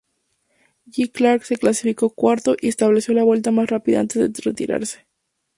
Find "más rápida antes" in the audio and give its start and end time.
3.51-4.33